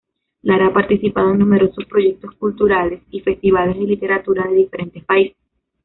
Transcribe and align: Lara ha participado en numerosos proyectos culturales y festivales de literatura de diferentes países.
Lara 0.41 0.65
ha 0.65 0.73
participado 0.73 1.31
en 1.31 1.37
numerosos 1.37 1.85
proyectos 1.85 2.33
culturales 2.37 3.03
y 3.11 3.19
festivales 3.19 3.77
de 3.77 3.83
literatura 3.83 4.47
de 4.47 4.55
diferentes 4.55 5.03
países. 5.03 5.37